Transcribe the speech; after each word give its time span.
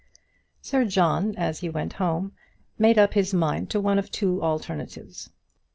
Sir 0.63 0.83
John, 0.83 1.35
as 1.37 1.59
he 1.59 1.69
went 1.69 1.93
home, 1.93 2.31
made 2.79 2.97
up 2.97 3.13
his 3.13 3.35
mind 3.35 3.69
to 3.69 3.79
one 3.79 3.99
of 3.99 4.09
two 4.09 4.41
alternatives. 4.41 5.29